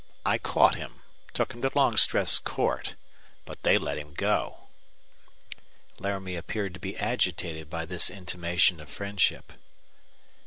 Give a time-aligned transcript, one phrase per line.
[0.25, 2.95] I caught him took him to Longstreth's court.
[3.45, 4.69] But they let him go."
[5.99, 9.53] Laramie appeared to be agitated by this intimation of friendship.